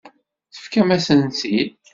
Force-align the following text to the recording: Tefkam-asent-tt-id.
Tefkam-asent-tt-id. 0.53 1.71